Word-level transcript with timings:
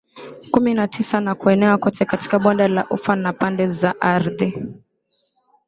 kumi 0.51 0.73
na 0.73 0.87
tisa 0.87 1.19
na 1.21 1.35
kuenea 1.35 1.77
kote 1.77 2.05
katika 2.05 2.39
Bonde 2.39 2.67
la 2.67 2.89
Ufa 2.89 3.15
na 3.15 3.33
pande 3.33 3.67
za 3.67 4.01
ardhi 4.01 4.65